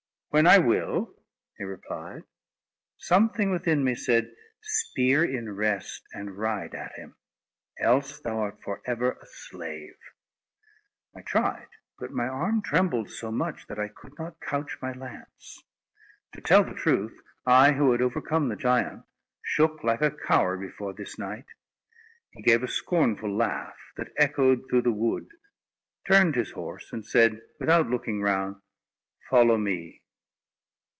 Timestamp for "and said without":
26.93-27.89